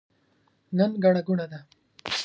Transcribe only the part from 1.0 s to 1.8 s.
ګڼه ګوڼه ده.